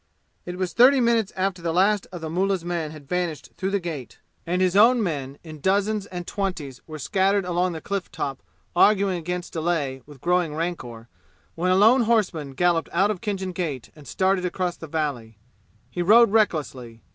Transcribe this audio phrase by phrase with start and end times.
[0.47, 3.79] It was thirty minutes after the last of the mullahs men had vanished through the
[3.79, 8.41] gate, and his own men in dozens and twenties were scattered along the cliff top
[8.75, 11.07] arguing against delay with growing rancor,
[11.53, 15.37] when a lone horseman galloped out of Khinjan Gate and started across the valley.
[15.91, 17.03] He rode recklessly.